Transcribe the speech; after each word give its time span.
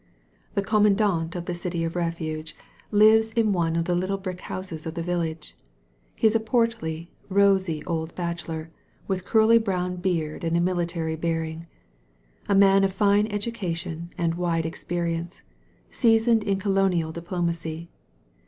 The 0.55 0.63
commandant 0.63 1.35
of 1.35 1.45
the 1.45 1.53
City 1.53 1.83
of 1.83 1.95
Refuge 1.95 2.55
lives 2.89 3.29
in 3.33 3.53
one 3.53 3.75
of 3.75 3.85
the 3.85 3.93
little 3.93 4.17
brick 4.17 4.41
houses 4.41 4.87
of 4.87 4.95
the 4.95 5.03
village. 5.03 5.55
He 6.15 6.25
is 6.25 6.33
a 6.33 6.39
portly, 6.39 7.11
rosy 7.29 7.85
old 7.85 8.15
bachelor, 8.15 8.71
with 9.07 9.19
a 9.19 9.23
curly 9.23 9.59
brown 9.59 9.97
beard 9.97 10.43
and 10.43 10.57
a 10.57 10.59
military 10.59 11.15
bearing; 11.15 11.67
a 12.49 12.55
man 12.55 12.83
of 12.83 12.91
fine 12.91 13.27
education 13.27 14.09
and 14.17 14.33
wide 14.33 14.65
experience, 14.65 15.43
seasoned 15.91 16.43
in 16.45 16.57
colonial 16.57 17.13
diplo 17.13 17.45
macy. 17.45 17.91